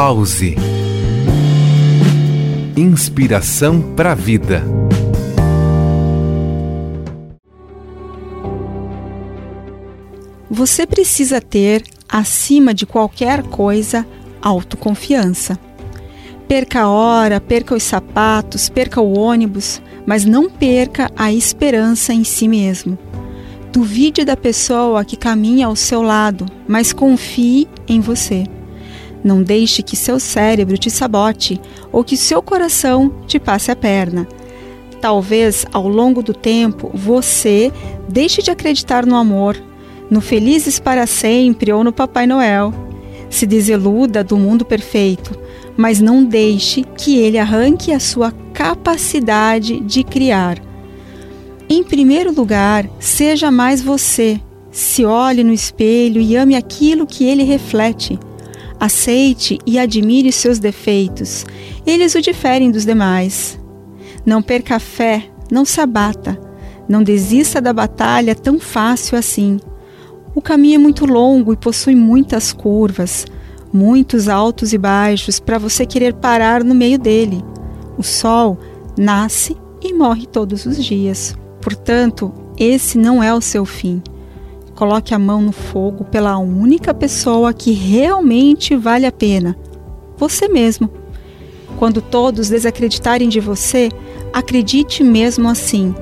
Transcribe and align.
Pause. 0.00 0.54
Inspiração 2.76 3.82
para 3.96 4.12
a 4.12 4.14
vida. 4.14 4.62
Você 10.48 10.86
precisa 10.86 11.40
ter, 11.40 11.82
acima 12.08 12.72
de 12.72 12.86
qualquer 12.86 13.42
coisa, 13.42 14.06
autoconfiança. 14.40 15.58
Perca 16.46 16.82
a 16.82 16.88
hora, 16.88 17.40
perca 17.40 17.74
os 17.74 17.82
sapatos, 17.82 18.68
perca 18.68 19.00
o 19.00 19.18
ônibus, 19.18 19.82
mas 20.06 20.24
não 20.24 20.48
perca 20.48 21.10
a 21.16 21.32
esperança 21.32 22.14
em 22.14 22.22
si 22.22 22.46
mesmo. 22.46 22.96
Duvide 23.72 24.24
da 24.24 24.36
pessoa 24.36 25.04
que 25.04 25.16
caminha 25.16 25.66
ao 25.66 25.74
seu 25.74 26.02
lado, 26.02 26.46
mas 26.68 26.92
confie 26.92 27.66
em 27.88 27.98
você. 27.98 28.44
Não 29.22 29.42
deixe 29.42 29.82
que 29.82 29.96
seu 29.96 30.20
cérebro 30.20 30.78
te 30.78 30.90
sabote 30.90 31.60
ou 31.90 32.04
que 32.04 32.16
seu 32.16 32.40
coração 32.40 33.12
te 33.26 33.38
passe 33.38 33.70
a 33.70 33.76
perna. 33.76 34.26
Talvez 35.00 35.64
ao 35.72 35.88
longo 35.88 36.22
do 36.22 36.34
tempo 36.34 36.90
você 36.94 37.72
deixe 38.08 38.42
de 38.42 38.50
acreditar 38.50 39.06
no 39.06 39.16
amor, 39.16 39.56
no 40.10 40.20
Felizes 40.20 40.78
para 40.78 41.06
Sempre 41.06 41.72
ou 41.72 41.84
no 41.84 41.92
Papai 41.92 42.26
Noel. 42.26 42.72
Se 43.30 43.46
desiluda 43.46 44.24
do 44.24 44.36
mundo 44.36 44.64
perfeito, 44.64 45.38
mas 45.76 46.00
não 46.00 46.24
deixe 46.24 46.82
que 46.96 47.18
ele 47.18 47.38
arranque 47.38 47.92
a 47.92 48.00
sua 48.00 48.32
capacidade 48.52 49.78
de 49.80 50.02
criar. 50.02 50.58
Em 51.68 51.84
primeiro 51.84 52.32
lugar, 52.32 52.88
seja 52.98 53.50
mais 53.50 53.82
você. 53.82 54.40
Se 54.70 55.04
olhe 55.04 55.44
no 55.44 55.52
espelho 55.52 56.20
e 56.20 56.34
ame 56.34 56.56
aquilo 56.56 57.06
que 57.06 57.24
ele 57.24 57.42
reflete. 57.42 58.18
Aceite 58.80 59.58
e 59.66 59.78
admire 59.78 60.30
seus 60.30 60.58
defeitos, 60.58 61.44
eles 61.84 62.14
o 62.14 62.20
diferem 62.20 62.70
dos 62.70 62.84
demais. 62.84 63.58
Não 64.24 64.40
perca 64.40 64.76
a 64.76 64.80
fé, 64.80 65.28
não 65.50 65.64
se 65.64 65.80
abata, 65.80 66.38
não 66.88 67.02
desista 67.02 67.60
da 67.60 67.72
batalha 67.72 68.34
tão 68.34 68.60
fácil 68.60 69.18
assim. 69.18 69.58
O 70.34 70.40
caminho 70.40 70.76
é 70.76 70.78
muito 70.78 71.04
longo 71.06 71.52
e 71.52 71.56
possui 71.56 71.96
muitas 71.96 72.52
curvas, 72.52 73.26
muitos 73.72 74.28
altos 74.28 74.72
e 74.72 74.78
baixos 74.78 75.40
para 75.40 75.58
você 75.58 75.84
querer 75.84 76.14
parar 76.14 76.62
no 76.62 76.74
meio 76.74 76.98
dele. 76.98 77.42
O 77.96 78.02
sol 78.02 78.58
nasce 78.96 79.56
e 79.82 79.92
morre 79.92 80.26
todos 80.26 80.66
os 80.66 80.82
dias. 80.84 81.36
Portanto, 81.60 82.32
esse 82.56 82.96
não 82.96 83.22
é 83.22 83.34
o 83.34 83.40
seu 83.40 83.64
fim. 83.64 84.02
Coloque 84.78 85.12
a 85.12 85.18
mão 85.18 85.42
no 85.42 85.50
fogo 85.50 86.04
pela 86.04 86.38
única 86.38 86.94
pessoa 86.94 87.52
que 87.52 87.72
realmente 87.72 88.76
vale 88.76 89.06
a 89.06 89.10
pena: 89.10 89.58
você 90.16 90.46
mesmo. 90.46 90.88
Quando 91.80 92.00
todos 92.00 92.48
desacreditarem 92.48 93.28
de 93.28 93.40
você, 93.40 93.88
acredite 94.32 95.02
mesmo 95.02 95.48
assim. 95.48 95.92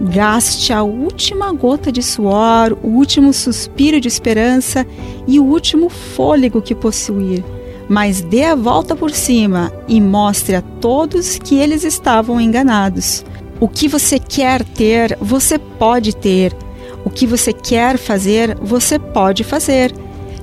Gaste 0.00 0.72
a 0.72 0.82
última 0.82 1.52
gota 1.52 1.92
de 1.92 2.02
suor, 2.02 2.76
o 2.82 2.88
último 2.88 3.32
suspiro 3.32 4.00
de 4.00 4.08
esperança 4.08 4.84
e 5.24 5.38
o 5.38 5.44
último 5.44 5.88
fôlego 5.88 6.60
que 6.60 6.74
possuir, 6.74 7.44
mas 7.88 8.22
dê 8.22 8.42
a 8.42 8.56
volta 8.56 8.96
por 8.96 9.12
cima 9.12 9.72
e 9.86 10.00
mostre 10.00 10.56
a 10.56 10.62
todos 10.62 11.38
que 11.38 11.54
eles 11.54 11.84
estavam 11.84 12.40
enganados. 12.40 13.24
O 13.60 13.68
que 13.68 13.86
você 13.86 14.18
quer 14.18 14.64
ter, 14.64 15.16
você 15.20 15.60
pode 15.60 16.16
ter. 16.16 16.65
O 17.06 17.10
que 17.10 17.24
você 17.24 17.52
quer 17.52 17.98
fazer, 17.98 18.58
você 18.60 18.98
pode 18.98 19.44
fazer. 19.44 19.94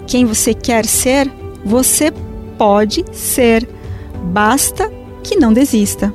Quem 0.08 0.24
você 0.24 0.54
quer 0.54 0.86
ser, 0.86 1.30
você 1.66 2.10
pode 2.58 3.04
ser. 3.12 3.68
Basta 4.32 4.90
que 5.22 5.36
não 5.36 5.52
desista. 5.52 6.14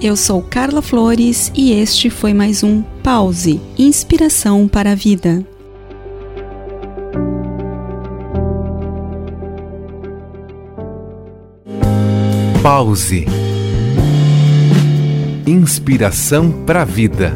Eu 0.00 0.14
sou 0.14 0.40
Carla 0.40 0.80
Flores 0.80 1.50
e 1.52 1.72
este 1.72 2.08
foi 2.08 2.32
mais 2.32 2.62
um 2.62 2.82
Pause 3.02 3.60
Inspiração 3.76 4.68
para 4.68 4.92
a 4.92 4.94
Vida. 4.94 5.44
Pause. 12.62 13.43
Inspiração 15.46 16.50
para 16.64 16.80
a 16.80 16.84
vida. 16.86 17.34